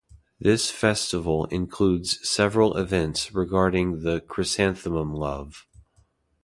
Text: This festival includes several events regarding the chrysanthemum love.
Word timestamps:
This 0.39 0.71
festival 0.71 1.45
includes 1.51 2.27
several 2.27 2.75
events 2.75 3.35
regarding 3.35 4.01
the 4.01 4.19
chrysanthemum 4.21 5.13
love. 5.13 5.67